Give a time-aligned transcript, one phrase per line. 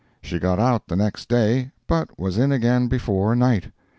[0.19, 3.71] She got out the next day, but was in again before night.